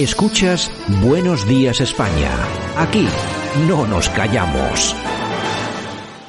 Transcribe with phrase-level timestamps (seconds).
[0.00, 0.72] Escuchas
[1.02, 2.30] Buenos Días España.
[2.78, 3.06] Aquí
[3.68, 4.96] no nos callamos.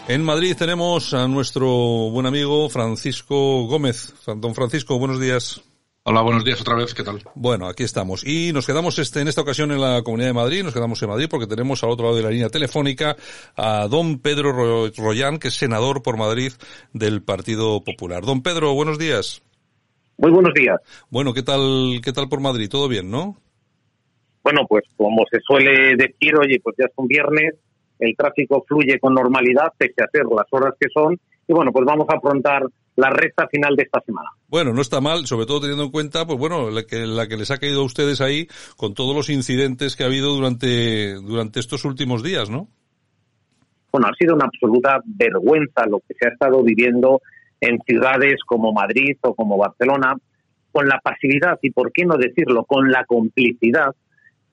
[0.10, 1.70] En Madrid tenemos a nuestro
[2.12, 4.14] buen amigo Francisco Gómez.
[4.26, 5.62] Don Francisco, buenos días.
[6.04, 7.24] Hola, buenos días otra vez, ¿qué tal?
[7.34, 8.28] Bueno, aquí estamos.
[8.28, 11.08] Y nos quedamos este, en esta ocasión en la Comunidad de Madrid, nos quedamos en
[11.08, 13.16] Madrid porque tenemos al otro lado de la línea telefónica
[13.56, 16.52] a don Pedro Royán, que es senador por Madrid
[16.92, 18.26] del Partido Popular.
[18.26, 19.44] Don Pedro, buenos días.
[20.18, 20.78] Muy buenos días.
[21.10, 22.68] Bueno, ¿qué tal, qué tal por Madrid?
[22.70, 23.38] ¿Todo bien, no?
[24.44, 27.56] Bueno, pues como se suele decir, oye, pues ya es un viernes,
[28.00, 31.86] el tráfico fluye con normalidad, pese a ser las horas que son, y bueno, pues
[31.86, 32.64] vamos a afrontar
[32.96, 34.30] la recta final de esta semana.
[34.48, 37.38] Bueno, no está mal, sobre todo teniendo en cuenta, pues bueno, la que, la que
[37.38, 41.60] les ha caído a ustedes ahí con todos los incidentes que ha habido durante, durante
[41.60, 42.68] estos últimos días, ¿no?
[43.92, 47.22] Bueno, ha sido una absoluta vergüenza lo que se ha estado viviendo
[47.60, 50.16] en ciudades como Madrid o como Barcelona,
[50.72, 53.94] con la pasividad y, por qué no decirlo, con la complicidad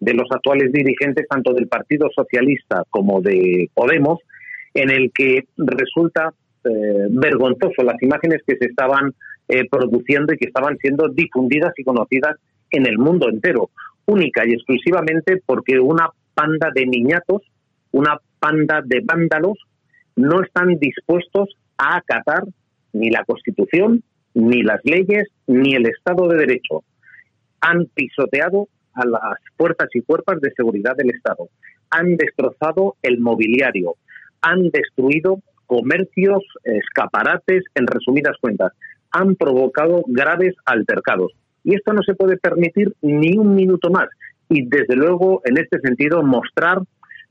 [0.01, 4.21] de los actuales dirigentes tanto del Partido Socialista como de Podemos,
[4.75, 6.33] en el que resulta
[6.65, 9.15] eh, vergonzoso las imágenes que se estaban
[9.49, 12.37] eh, produciendo y que estaban siendo difundidas y conocidas
[12.71, 13.71] en el mundo entero,
[14.07, 17.43] única y exclusivamente porque una panda de niñatos,
[17.93, 19.59] una panda de vándalos,
[20.17, 22.45] no están dispuestos a acatar
[22.93, 24.03] ni la Constitución,
[24.35, 26.85] ni las leyes, ni el Estado de Derecho.
[27.61, 28.69] Han pisoteado
[28.99, 31.49] a las fuerzas y cuerpos de seguridad del Estado.
[31.91, 33.95] Han destrozado el mobiliario,
[34.43, 38.73] han destruido comercios, escaparates, en resumidas cuentas.
[39.11, 41.33] Han provocado graves altercados.
[41.63, 44.09] Y esto no se puede permitir ni un minuto más.
[44.49, 46.81] Y desde luego, en este sentido, mostrar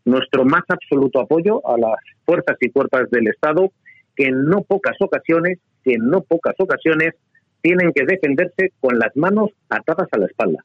[0.06, 3.72] nuestro más absoluto apoyo a las fuerzas y cuerpos del Estado
[4.16, 7.14] que en no pocas ocasiones, que en no pocas ocasiones
[7.62, 10.64] tienen que defenderse con las manos atadas a la espalda.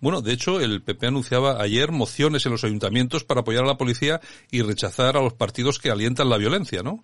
[0.00, 3.76] Bueno, de hecho, el PP anunciaba ayer mociones en los ayuntamientos para apoyar a la
[3.76, 7.02] policía y rechazar a los partidos que alientan la violencia, ¿no?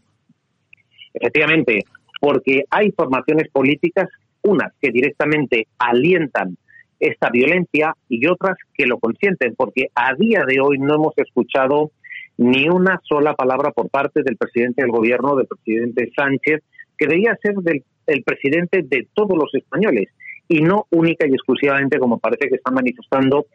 [1.12, 1.84] Efectivamente,
[2.20, 4.08] porque hay formaciones políticas,
[4.42, 6.56] unas que directamente alientan
[7.00, 11.90] esta violencia y otras que lo consienten, porque a día de hoy no hemos escuchado
[12.38, 16.62] ni una sola palabra por parte del presidente del gobierno, del presidente Sánchez,
[16.96, 20.08] que debía ser del el presidente de todos los españoles
[20.48, 23.46] y no única y exclusivamente como parece que está manifestando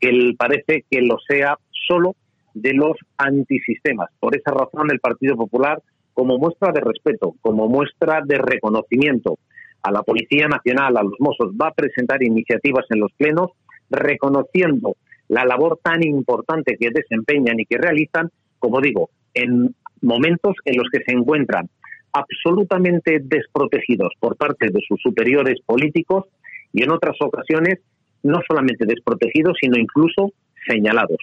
[0.00, 1.56] que parece que lo sea
[1.88, 2.14] solo
[2.54, 4.10] de los antisistemas.
[4.20, 5.80] Por esa razón el Partido Popular,
[6.14, 9.38] como muestra de respeto, como muestra de reconocimiento
[9.82, 13.50] a la Policía Nacional, a los Mossos, va a presentar iniciativas en los plenos
[13.90, 14.96] reconociendo
[15.28, 20.88] la labor tan importante que desempeñan y que realizan, como digo, en momentos en los
[20.90, 21.68] que se encuentran
[22.12, 26.24] absolutamente desprotegidos por parte de sus superiores políticos
[26.72, 27.80] y en otras ocasiones
[28.22, 30.32] no solamente desprotegidos, sino incluso
[30.66, 31.18] señalados.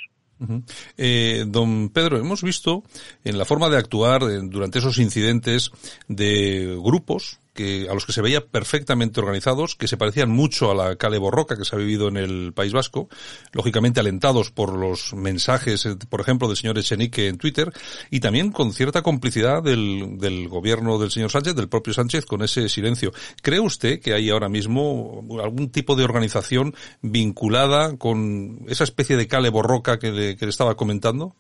[0.98, 2.84] Eh, don Pedro, hemos visto
[3.24, 5.72] en la forma de actuar durante esos incidentes
[6.08, 10.76] de grupos que, a los que se veía perfectamente organizados, que se parecían mucho a
[10.76, 13.10] la Cale Borroca que se ha vivido en el País Vasco,
[13.54, 17.72] lógicamente alentados por los mensajes, eh, por ejemplo, del señor Echenique en Twitter,
[18.12, 22.44] y también con cierta complicidad del, del gobierno del señor Sánchez, del propio Sánchez, con
[22.44, 23.12] ese silencio.
[23.42, 29.28] ¿Cree usted que hay ahora mismo algún tipo de organización vinculada con esa especie de
[29.28, 31.36] Cale Borroca que le, que le estaba comentando?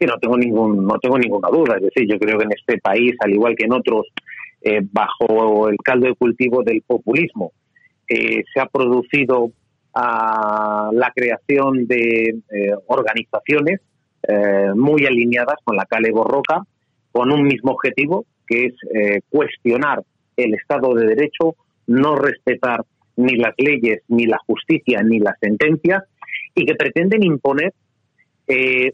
[0.00, 1.76] Sí, no tengo ningún, no tengo ninguna duda.
[1.76, 4.06] Es decir, yo creo que en este país, al igual que en otros,
[4.62, 7.52] eh, bajo el caldo de cultivo del populismo.
[8.06, 9.52] Eh, se ha producido
[9.94, 13.80] ah, la creación de eh, organizaciones
[14.76, 16.62] muy alineadas con la Cale Borroca,
[17.10, 18.74] con un mismo objetivo, que es
[19.30, 20.02] cuestionar
[20.36, 21.56] el Estado de Derecho,
[21.86, 22.84] no respetar
[23.16, 26.04] ni las leyes, ni la justicia, ni las sentencias,
[26.54, 27.72] y que pretenden imponer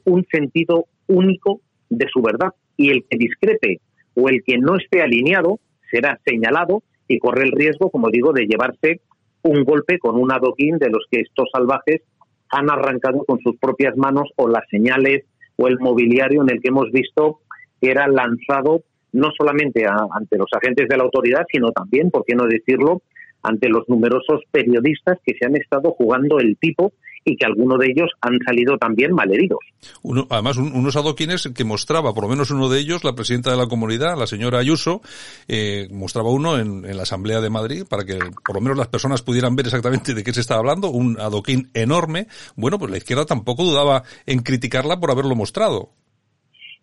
[0.05, 1.61] un sentido único
[1.91, 2.51] de su verdad.
[2.77, 3.81] Y el que discrepe
[4.17, 5.61] o el que no esté alineado
[5.91, 9.01] será señalado y corre el riesgo, como digo, de llevarse
[9.43, 12.03] un golpe con un adoquín de los que estos salvajes
[12.51, 15.25] han arrancado con sus propias manos o las señales
[15.57, 17.41] o el mobiliario en el que hemos visto
[17.81, 18.83] que era lanzado
[19.13, 23.03] no solamente ante los agentes de la autoridad, sino también, por qué no decirlo,
[23.43, 26.93] ante los numerosos periodistas que se han estado jugando el tipo
[27.28, 29.58] y que algunos de ellos han salido también malheridos.
[30.02, 33.56] Uno, además, unos adoquines que mostraba, por lo menos uno de ellos, la presidenta de
[33.56, 35.02] la comunidad, la señora Ayuso,
[35.49, 39.23] eh, mostraba uno en, la Asamblea de Madrid para que por lo menos las personas
[39.23, 42.28] pudieran ver exactamente de qué se estaba hablando, un adoquín enorme.
[42.55, 45.90] Bueno, pues la izquierda tampoco dudaba en criticarla por haberlo mostrado.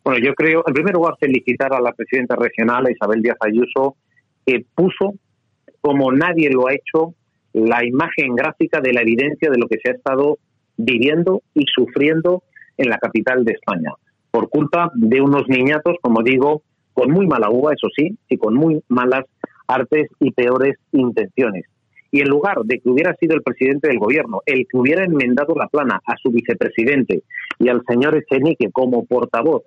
[0.03, 3.95] Bueno, yo creo, en primer lugar, felicitar a la presidenta regional, Isabel Díaz Ayuso,
[4.45, 5.13] que puso,
[5.79, 7.15] como nadie lo ha hecho,
[7.53, 10.39] la imagen gráfica de la evidencia de lo que se ha estado
[10.77, 12.43] viviendo y sufriendo
[12.77, 13.93] en la capital de España,
[14.31, 16.63] por culpa de unos niñatos, como digo,
[16.93, 19.25] con muy mala uva, eso sí, y con muy malas
[19.67, 21.65] artes y peores intenciones.
[22.11, 25.55] Y en lugar de que hubiera sido el presidente del gobierno el que hubiera enmendado
[25.55, 27.23] la plana a su vicepresidente
[27.59, 29.63] y al señor Echenique como portavoz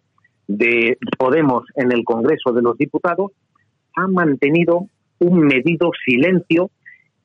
[0.46, 3.32] de Podemos en el Congreso de los Diputados,
[3.96, 4.86] ha mantenido
[5.18, 6.70] un medido silencio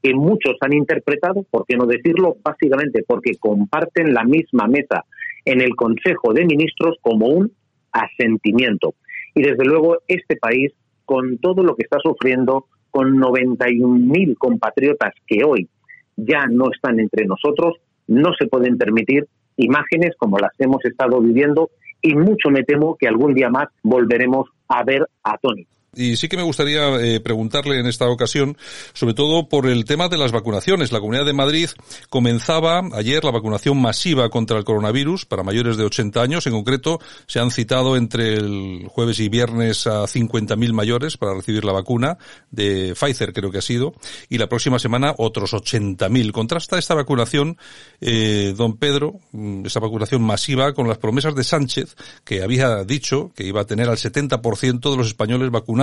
[0.01, 5.05] que muchos han interpretado, por qué no decirlo, básicamente porque comparten la misma mesa
[5.45, 7.51] en el Consejo de Ministros como un
[7.91, 8.95] asentimiento.
[9.35, 10.71] Y desde luego este país,
[11.05, 15.69] con todo lo que está sufriendo, con 91.000 compatriotas que hoy
[16.17, 17.75] ya no están entre nosotros,
[18.07, 19.27] no se pueden permitir
[19.57, 21.69] imágenes como las hemos estado viviendo
[22.01, 25.67] y mucho me temo que algún día más volveremos a ver a Tony.
[25.93, 28.57] Y sí que me gustaría eh, preguntarle en esta ocasión,
[28.93, 30.93] sobre todo por el tema de las vacunaciones.
[30.93, 31.69] La Comunidad de Madrid
[32.09, 36.47] comenzaba ayer la vacunación masiva contra el coronavirus para mayores de 80 años.
[36.47, 41.65] En concreto, se han citado entre el jueves y viernes a 50.000 mayores para recibir
[41.65, 42.17] la vacuna
[42.51, 43.93] de Pfizer, creo que ha sido,
[44.29, 46.31] y la próxima semana otros 80.000.
[46.31, 47.57] Contrasta esta vacunación,
[47.99, 53.33] eh, don Pedro, mm, esta vacunación masiva con las promesas de Sánchez, que había dicho
[53.35, 55.80] que iba a tener al 70% de los españoles vacunados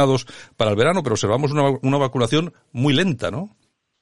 [0.56, 3.50] para el verano, pero observamos una, vacunación muy lenta, ¿no?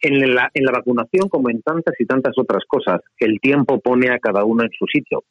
[0.00, 4.10] En la, en la vacunación, como en tantas y tantas otras cosas, el tiempo pone
[4.10, 5.24] a cada uno en su sitio.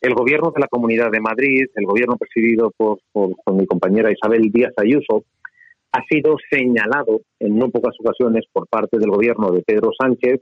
[0.00, 4.50] El gobierno de la Comunidad de Madrid, el gobierno presidido por, por, mi compañera Isabel
[4.52, 5.24] Díaz Ayuso,
[5.92, 10.40] ha sido señalado en no pocas ocasiones por parte del gobierno de Pedro Sánchez,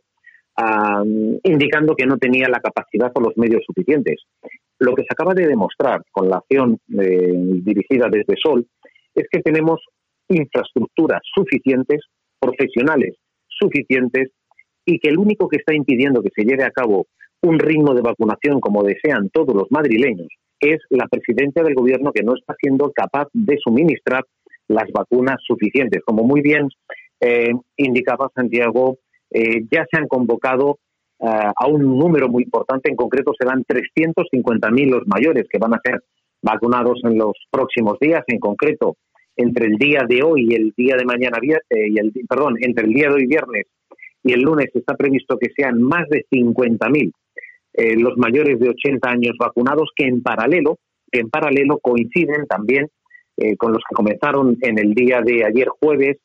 [1.44, 4.22] indicando que no tenía la capacidad o los medios suficientes.
[4.78, 7.32] Lo que se acaba de demostrar con la acción eh,
[7.62, 8.66] dirigida desde Sol
[9.19, 9.81] es que tenemos
[10.29, 12.00] infraestructuras suficientes,
[12.38, 13.17] profesionales
[13.49, 14.31] suficientes,
[14.85, 17.06] y que el único que está impidiendo que se lleve a cabo
[17.43, 20.29] un ritmo de vacunación como desean todos los madrileños
[20.61, 24.25] es la presidencia del gobierno que no está siendo capaz de suministrar
[24.67, 26.03] las vacunas suficientes.
[26.05, 26.69] Como muy bien
[27.20, 28.99] eh, indicaba Santiago,
[29.31, 30.79] eh, ya se han convocado
[31.20, 35.81] eh, a un número muy importante, en concreto serán 350.000 los mayores que van a
[35.85, 36.03] ser
[36.43, 38.97] vacunados en los próximos días, en concreto
[39.38, 42.87] entre el día de hoy y el día de mañana eh, y el perdón, entre
[42.87, 43.67] el día de hoy viernes
[44.23, 47.12] y el lunes está previsto que sean más de 50.000
[47.75, 50.79] eh, los mayores de 80 años vacunados que en paralelo
[51.11, 52.88] que en paralelo coinciden también
[53.37, 56.19] eh, con los que comenzaron en el día de ayer jueves,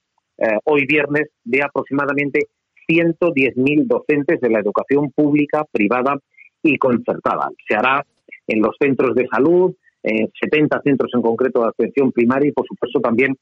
[0.65, 2.47] hoy viernes, de aproximadamente
[2.89, 6.17] 110.000 docentes de la educación pública, privada
[6.63, 7.49] y concertada.
[7.69, 8.03] Se hará
[8.47, 12.99] en los centros de salud, 70 centros en concreto de atención primaria y, por supuesto,
[12.99, 13.35] también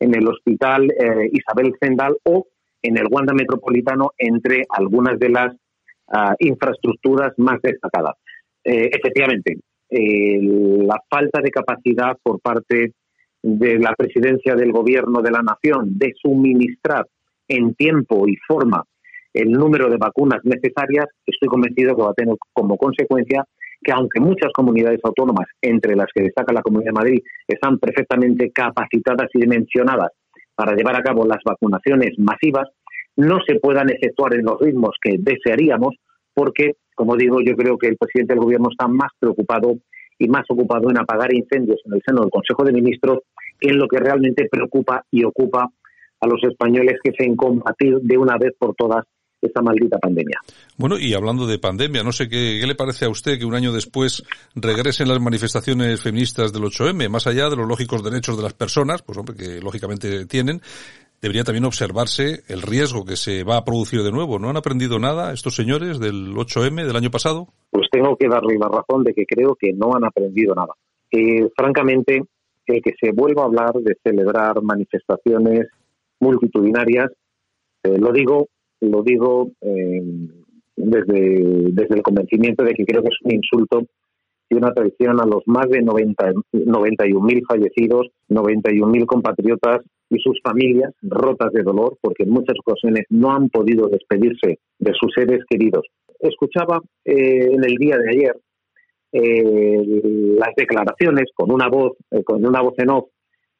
[0.00, 2.46] en el Hospital eh, Isabel Zendal o
[2.82, 5.54] en el Wanda Metropolitano, entre algunas de las
[6.08, 8.14] ah, infraestructuras más destacadas.
[8.64, 12.92] Eh, efectivamente, la falta de capacidad por parte
[13.42, 17.06] de la presidencia del Gobierno de la Nación de suministrar
[17.46, 18.84] en tiempo y forma
[19.32, 23.44] el número de vacunas necesarias, estoy convencido que va a tener como consecuencia
[23.82, 28.50] que aunque muchas comunidades autónomas, entre las que destaca la Comunidad de Madrid, están perfectamente
[28.50, 30.10] capacitadas y dimensionadas
[30.54, 32.68] para llevar a cabo las vacunaciones masivas,
[33.16, 35.94] no se puedan efectuar en los ritmos que desearíamos,
[36.34, 39.76] porque, como digo, yo creo que el presidente del Gobierno está más preocupado
[40.18, 43.20] y más ocupado en apagar incendios en el seno del Consejo de Ministros
[43.60, 45.68] que en lo que realmente preocupa y ocupa
[46.20, 49.04] a los españoles, que es en combatir de una vez por todas
[49.46, 50.38] esta maldita pandemia.
[50.76, 53.72] Bueno, y hablando de pandemia, no sé qué, le parece a usted que un año
[53.72, 54.24] después
[54.54, 59.02] regresen las manifestaciones feministas del 8M, más allá de los lógicos derechos de las personas,
[59.02, 60.60] pues hombre, que lógicamente tienen,
[61.20, 64.38] debería también observarse el riesgo que se va a producir de nuevo.
[64.38, 67.48] ¿No han aprendido nada estos señores del 8M del año pasado?
[67.70, 70.74] Pues tengo que darle la razón de que creo que no han aprendido nada.
[71.10, 72.22] Eh, francamente,
[72.66, 75.68] el que se vuelva a hablar de celebrar manifestaciones
[76.20, 77.10] multitudinarias,
[77.82, 78.48] eh, lo digo
[78.80, 80.02] lo digo eh,
[80.76, 81.42] desde,
[81.72, 83.82] desde el convencimiento de que creo que es un insulto
[84.48, 90.92] y una traición a los más de 90, 91.000 fallecidos, 91.000 compatriotas y sus familias
[91.02, 95.86] rotas de dolor porque en muchas ocasiones no han podido despedirse de sus seres queridos.
[96.20, 98.36] Escuchaba eh, en el día de ayer
[99.12, 100.02] eh,
[100.38, 103.08] las declaraciones con una voz, eh, con una voz en off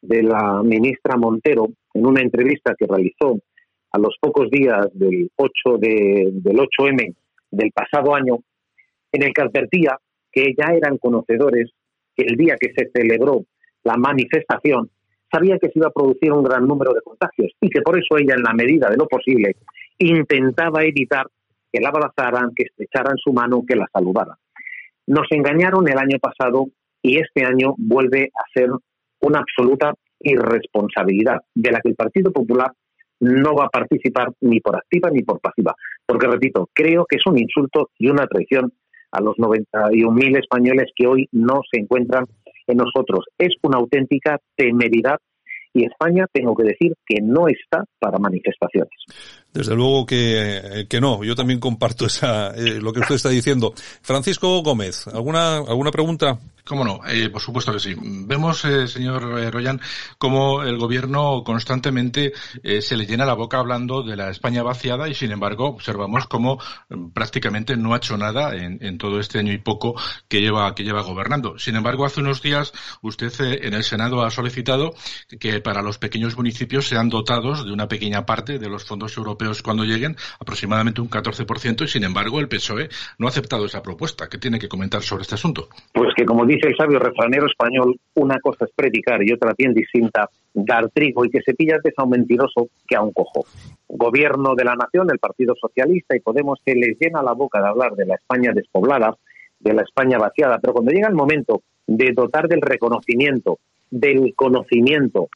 [0.03, 3.41] de la ministra Montero en una entrevista que realizó
[3.93, 7.15] a los pocos días del 8 de, del 8M
[7.51, 8.39] del pasado año,
[9.13, 9.99] en el que advertía
[10.31, 11.71] que ya eran conocedores
[12.15, 13.45] que el día que se celebró
[13.85, 14.91] la manifestación
[15.33, 18.17] sabía que se iba a producir un gran número de contagios y que por eso
[18.19, 19.57] ella, en la medida de lo posible,
[19.99, 21.27] intentaba evitar
[21.73, 24.37] que la abrazaran, que estrecharan su mano, que la saludaran.
[25.07, 26.67] Nos engañaron el año pasado
[27.03, 28.71] y este año vuelve a ser
[29.21, 32.73] una absoluta irresponsabilidad de la que el Partido Popular
[33.21, 35.75] no va a participar ni por activa ni por pasiva.
[36.05, 38.73] Porque, repito, creo que es un insulto y una traición
[39.13, 42.25] a los 91.000 españoles que hoy no se encuentran
[42.67, 43.25] en nosotros.
[43.39, 45.19] Es una auténtica temeridad
[45.73, 48.95] y España, tengo que decir, que no está para manifestaciones.
[49.57, 51.25] Desde luego que, que no.
[51.25, 53.73] Yo también comparto esa, eh, lo que usted está diciendo.
[54.03, 56.39] Francisco Gómez, ¿alguna, alguna pregunta?
[56.67, 57.95] Cómo no, eh, por supuesto que sí.
[57.97, 59.81] Vemos, eh, señor eh, Royan,
[60.19, 65.09] cómo el gobierno constantemente eh, se le llena la boca hablando de la España vaciada
[65.09, 66.59] y, sin embargo, observamos cómo
[66.89, 69.95] mm, prácticamente no ha hecho nada en, en, todo este año y poco
[70.27, 71.57] que lleva, que lleva gobernando.
[71.57, 73.33] Sin embargo, hace unos días usted
[73.63, 74.93] en el Senado ha solicitado
[75.39, 79.46] que para los pequeños municipios sean dotados de una pequeña parte de los fondos europeos
[79.63, 82.89] cuando lleguen, aproximadamente un 14%, y, sin embargo, el PSOE
[83.19, 84.29] no ha aceptado esa propuesta.
[84.29, 85.69] ¿Qué tiene que comentar sobre este asunto?
[85.93, 89.75] Pues que, como dice el sabio refranero español, una cosa es predicar y otra bien
[89.75, 93.47] distinta, dar trigo y que se pilla de a un mentiroso que a un cojo.
[93.89, 97.69] Gobierno de la nación, el Partido Socialista y Podemos que les llena la boca de
[97.69, 99.15] hablar de la España despoblada,
[99.61, 103.59] de la España vaciada, pero cuando llega el momento de dotar del reconocimiento,
[103.91, 105.29] del conocimiento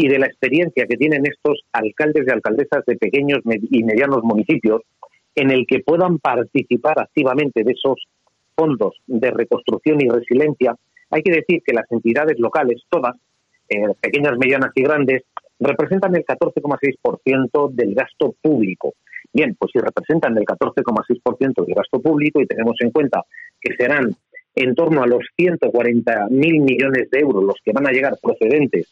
[0.00, 4.82] y de la experiencia que tienen estos alcaldes y alcaldesas de pequeños y medianos municipios,
[5.34, 8.06] en el que puedan participar activamente de esos
[8.54, 10.76] fondos de reconstrucción y resiliencia,
[11.10, 13.16] hay que decir que las entidades locales, todas,
[13.68, 15.22] eh, pequeñas, medianas y grandes,
[15.58, 18.94] representan el 14,6% del gasto público.
[19.32, 23.24] Bien, pues si representan el 14,6% del gasto público y tenemos en cuenta
[23.60, 24.14] que serán
[24.54, 28.88] en torno a los 140.000 millones de euros los que van a llegar procedentes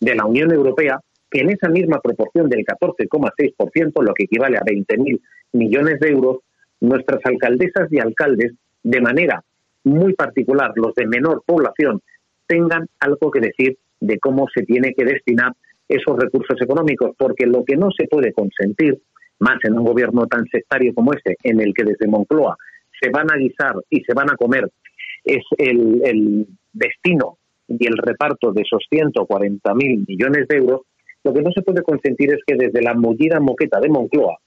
[0.00, 0.98] de la Unión Europea,
[1.30, 5.20] que en esa misma proporción del 14,6%, lo que equivale a 20.000
[5.52, 6.38] millones de euros,
[6.80, 8.52] nuestras alcaldesas y alcaldes
[8.82, 9.44] de manera
[9.84, 12.00] muy particular los de menor población
[12.46, 15.52] tengan algo que decir de cómo se tiene que destinar
[15.88, 18.98] esos recursos económicos, porque lo que no se puede consentir,
[19.38, 22.56] más en un gobierno tan sectario como este, en el que desde Moncloa
[23.00, 24.70] se van a guisar y se van a comer,
[25.24, 27.38] es el, el destino
[27.70, 30.80] y el reparto de esos 140.000 millones de euros,
[31.22, 34.38] lo que no se puede consentir es que desde la mullida moqueta de Moncloa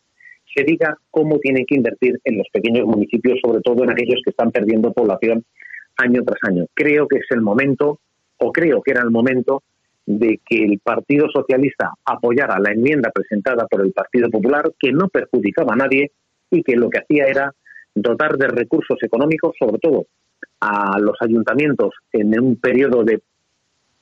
[0.53, 4.31] se diga cómo tienen que invertir en los pequeños municipios, sobre todo en aquellos que
[4.31, 5.45] están perdiendo población
[5.97, 6.65] año tras año.
[6.73, 7.99] Creo que es el momento,
[8.37, 9.63] o creo que era el momento,
[10.05, 15.07] de que el Partido Socialista apoyara la enmienda presentada por el Partido Popular, que no
[15.07, 16.11] perjudicaba a nadie
[16.51, 17.53] y que lo que hacía era
[17.95, 20.07] dotar de recursos económicos, sobre todo
[20.63, 23.21] a los ayuntamientos en un periodo de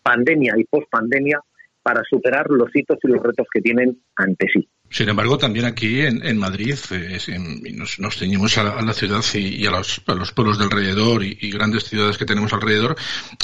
[0.03, 1.39] pandemia y pospandemia,
[1.83, 4.67] para superar los hitos y los retos que tienen ante sí.
[4.91, 7.17] Sin embargo, también aquí en, Madrid eh,
[7.73, 11.49] nos, nos, ceñimos a, la ciudad y, a, los, a, los, pueblos de alrededor y,
[11.49, 12.97] grandes ciudades que tenemos alrededor.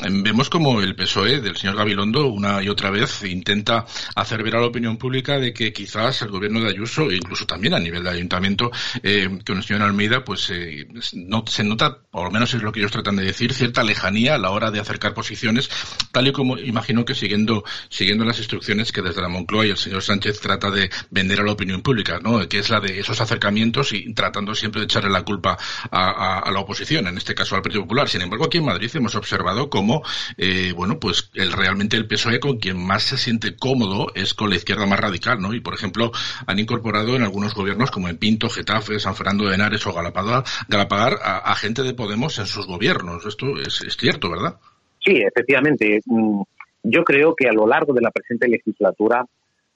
[0.03, 3.85] Eh, vemos como el PSOE del señor Gabilondo una y otra vez intenta
[4.15, 7.45] hacer ver a la opinión pública de que quizás el gobierno de Ayuso, e incluso
[7.45, 8.69] también a nivel de ayuntamiento,
[9.01, 12.73] eh, con el señor Almeida, pues eh, no, se nota, por lo menos es lo
[12.73, 15.69] que ellos tratan de decir, cierta lejanía a la hora de acercar posiciones,
[16.11, 19.77] tal y como imagino que siguiendo, siguiendo las instrucciones que desde la Moncloa y el
[19.77, 22.48] señor Sánchez trata de vender a la opinión pública, ¿no?
[22.48, 25.58] que es la de esos acercamientos y tratando siempre de echarle la culpa
[25.91, 28.08] a, la oposición, en este caso al Partido Popular.
[28.10, 30.03] Sin embargo, aquí en Madrid hemos observado cómo,
[30.38, 34.50] eh, bueno, pues el, realmente el PSOE con quien más se siente cómodo es con
[34.50, 35.53] la izquierda más radical, ¿no?
[35.53, 36.12] Y, por ejemplo,
[36.46, 40.44] han incorporado en algunos gobiernos, como en Pinto, Getafe, San Fernando de Henares o Galapagar,
[40.67, 43.25] Galapagar a, gente de Podemos en sus gobiernos.
[43.25, 44.58] Esto es, es cierto, ¿verdad?
[45.00, 46.01] Sí, efectivamente.
[46.06, 46.41] Mm,
[46.84, 49.25] yo creo que a lo largo de la presente legislatura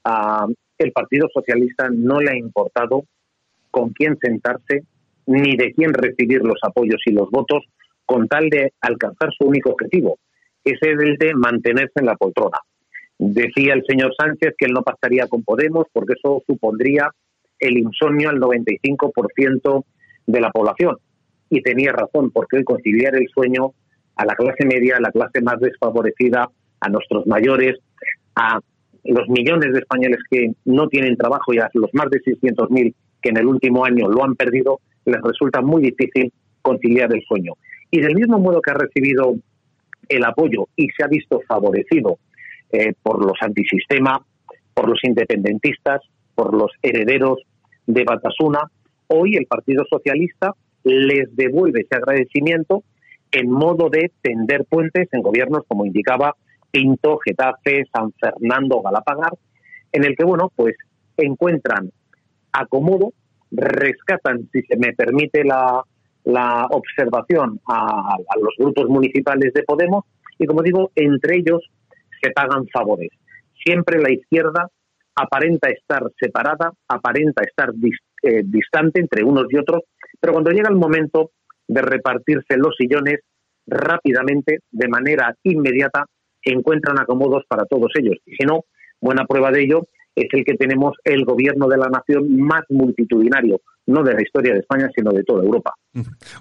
[0.06, 3.06] uh, el Partido Socialista no le ha importado
[3.70, 4.84] con quién sentarse
[5.26, 7.64] ni de quién recibir los apoyos y los votos
[8.06, 10.20] con tal de alcanzar su único objetivo,
[10.64, 12.58] que es el de mantenerse en la poltrona.
[13.18, 17.10] Decía el señor Sánchez que él no pasaría con Podemos porque eso supondría
[17.60, 19.86] el insomnio al 95%
[20.26, 20.98] de la población.
[21.50, 23.74] Y tenía razón, porque hoy conciliar el sueño
[24.16, 27.78] a la clase media, a la clase más desfavorecida, a nuestros mayores,
[28.36, 28.60] a
[29.04, 33.30] los millones de españoles que no tienen trabajo y a los más de 600.000 que
[33.30, 36.32] en el último año lo han perdido, les resulta muy difícil
[36.62, 37.54] conciliar el sueño.
[37.90, 39.36] Y del mismo modo que ha recibido
[40.10, 42.18] el apoyo y se ha visto favorecido
[42.72, 44.24] eh, por los antisistema,
[44.74, 46.02] por los independentistas,
[46.36, 47.40] por los herederos
[47.86, 48.60] de Batasuna,
[49.08, 50.54] hoy el Partido Socialista
[50.84, 52.84] les devuelve ese agradecimiento
[53.32, 56.36] en modo de tender puentes en gobiernos como indicaba
[56.72, 59.34] Pinto, Getafe, San Fernando, Galapagar,
[59.92, 60.76] en el que, bueno, pues
[61.18, 61.92] encuentran
[62.54, 63.14] acomodo,
[63.52, 65.84] rescatan, si se me permite la,
[66.24, 70.06] la observación, a, los grupos municipales de Podemos
[70.38, 71.62] y, como digo, entre ellos
[72.22, 73.10] se pagan favores.
[73.64, 74.68] Siempre la izquierda
[75.16, 77.70] aparenta estar separada, aparenta estar
[78.24, 79.84] eh, distante entre unos y otros,
[80.20, 81.32] pero cuando llega el momento
[81.68, 83.20] de repartirse los sillones,
[83.68, 86.06] rápidamente, de manera inmediata,
[86.44, 88.18] encuentran acomodos para todos ellos.
[88.26, 88.66] Y si no,
[89.00, 93.62] buena prueba de ello es el que tenemos el gobierno de la nación más multitudinario,
[93.92, 95.74] no de la historia de España, sino de toda Europa.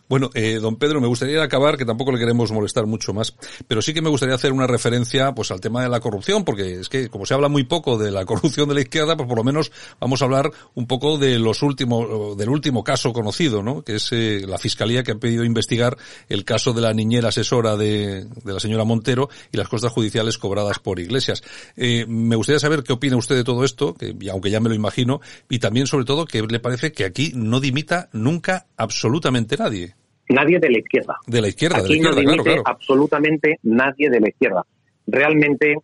[0.08, 3.82] Bueno, eh, don Pedro, me gustaría acabar, que tampoco le queremos molestar mucho más, pero
[3.82, 6.88] sí que me gustaría hacer una referencia pues al tema de la corrupción, porque es
[6.88, 9.44] que como se habla muy poco de la corrupción de la izquierda, pues por lo
[9.44, 13.82] menos vamos a hablar un poco de los últimos, del último caso conocido, ¿no?
[13.82, 15.96] Que es eh, la fiscalía que ha pedido investigar
[16.28, 20.38] el caso de la niñera asesora de, de la señora Montero y las costas judiciales
[20.38, 21.42] cobradas por iglesias.
[21.76, 24.74] Eh, me gustaría saber qué opina usted de todo esto, que aunque ya me lo
[24.74, 29.94] imagino, y también sobre todo que le parece que aquí no dimita nunca absolutamente nadie.
[30.28, 31.16] Nadie de la izquierda.
[31.26, 34.64] De la izquierda, Aquí de la izquierda, no dimite absolutamente nadie de la izquierda.
[35.06, 35.76] Realmente,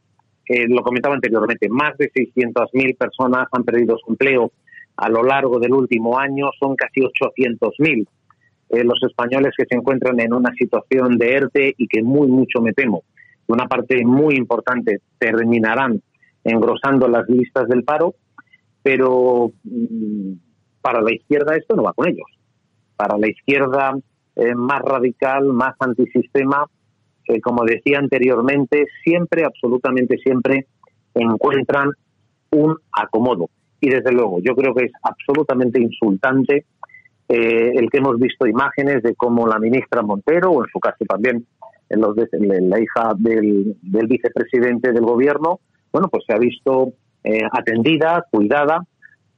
[0.46, 4.52] eh, lo comentaba anteriormente, más de 600.000 personas han perdido su empleo
[4.96, 8.06] a lo largo del último año, son casi 800.000
[8.68, 12.60] eh, los españoles que se encuentran en una situación de ERTE y que muy mucho
[12.60, 13.02] me temo,
[13.46, 16.02] una parte muy importante terminarán
[16.42, 18.14] engrosando las listas del paro,
[18.82, 20.32] pero mm,
[20.86, 22.26] para la izquierda esto no va con ellos
[22.96, 23.94] para la izquierda
[24.36, 26.64] eh, más radical, más antisistema,
[27.24, 30.66] que como decía anteriormente, siempre, absolutamente siempre,
[31.14, 31.90] encuentran
[32.50, 33.48] un acomodo.
[33.80, 36.64] Y desde luego, yo creo que es absolutamente insultante
[37.28, 41.04] eh, el que hemos visto imágenes de cómo la ministra Montero, o en su caso
[41.06, 41.46] también
[41.90, 42.28] los de,
[42.62, 45.60] la hija del, vicepresidente del gobierno,
[45.92, 46.92] bueno, pues se ha visto
[47.24, 48.84] eh, atendida, cuidada,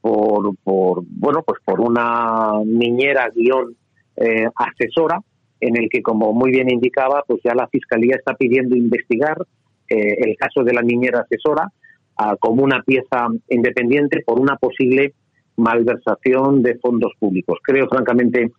[0.01, 3.77] por, por bueno pues por una niñera guion
[4.17, 5.21] eh, asesora
[5.61, 9.39] en el que como muy bien indicaba pues ya la fiscalía está pidiendo investigar
[9.89, 11.73] eh, el caso de la niñera asesora
[12.17, 15.15] ah, como una pieza independiente por una posible
[15.57, 17.59] malversación de fondos públicos.
[17.63, 18.53] Creo francamente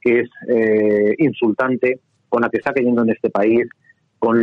[0.00, 3.68] que es eh, insultante con la que está cayendo en este país
[4.18, 4.38] con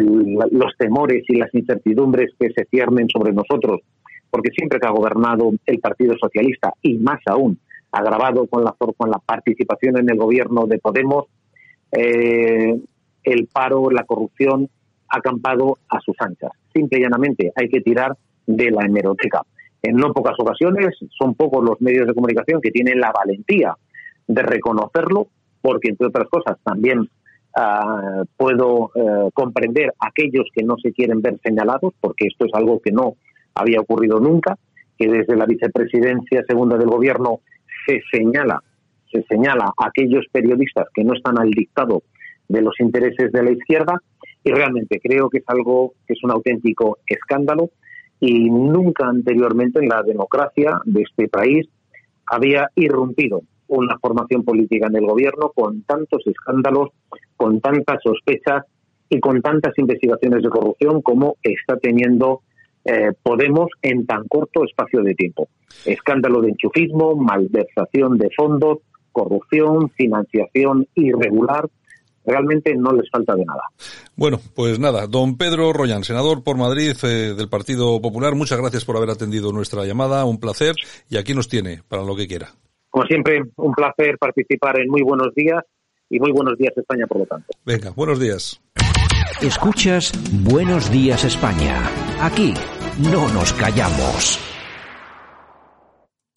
[0.51, 3.81] los temores y las incertidumbres que se ciernen sobre nosotros
[4.29, 7.59] porque siempre que ha gobernado el Partido Socialista y más aún
[7.91, 11.25] agravado con la, con la participación en el gobierno de Podemos,
[11.91, 12.77] eh,
[13.23, 14.69] el paro, la corrupción
[15.09, 16.51] ha acampado a sus anchas.
[16.73, 19.41] Simple y llanamente hay que tirar de la hemeroteca.
[19.81, 23.75] En no pocas ocasiones son pocos los medios de comunicación que tienen la valentía
[24.27, 25.27] de reconocerlo,
[25.61, 27.07] porque entre otras cosas también
[27.55, 32.53] ah, puedo eh, comprender a aquellos que no se quieren ver señalados, porque esto es
[32.53, 33.15] algo que no
[33.57, 34.57] había ocurrido nunca,
[34.97, 37.41] que desde la vicepresidencia segunda del gobierno
[37.85, 38.61] se señala,
[39.11, 42.03] se señala a aquellos periodistas que no están al dictado
[42.47, 44.01] de los intereses de la izquierda
[44.43, 47.71] y realmente creo que es algo que es un auténtico escándalo
[48.19, 51.67] y nunca anteriormente en la democracia de este país
[52.25, 56.89] había irrumpido una formación política en el gobierno con tantos escándalos,
[57.35, 58.63] con tantas sospechas
[59.09, 62.41] y con tantas investigaciones de corrupción como está teniendo
[62.87, 65.49] eh, Podemos en tan corto espacio de tiempo.
[65.85, 68.79] Escándalo de enchufismo, malversación de fondos,
[69.11, 71.67] corrupción, financiación irregular.
[72.25, 73.63] Realmente no les falta de nada.
[74.15, 78.85] Bueno, pues nada, don Pedro Royan, senador por Madrid eh, del Partido Popular, muchas gracias
[78.85, 80.75] por haber atendido nuestra llamada, un placer
[81.09, 82.47] y aquí nos tiene para lo que quiera.
[82.89, 85.63] Como siempre, un placer participar en Muy Buenos Días
[86.09, 87.47] y Muy Buenos Días España, por lo tanto.
[87.65, 88.61] Venga, buenos días.
[89.41, 91.81] Escuchas Buenos Días España.
[92.21, 92.53] Aquí
[92.97, 94.56] no nos callamos.